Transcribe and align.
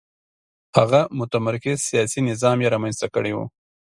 هغه 0.77 1.01
متمرکز 1.19 1.77
سیاسي 1.89 2.19
نظام 2.29 2.57
یې 2.63 2.71
رامنځته 2.73 3.07
کړی 3.15 3.31
و. 3.33 3.37